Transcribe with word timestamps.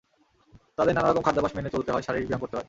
তাদের 0.77 0.93
নানা 0.95 1.07
রকম 1.07 1.23
খাদ্যাভ্যাস 1.23 1.53
মেনে 1.55 1.69
চলতে 1.69 1.89
হয়, 1.91 2.01
শারীরিক 2.01 2.27
ব্যায়াম 2.27 2.43
করতে 2.43 2.55
হয়। 2.55 2.59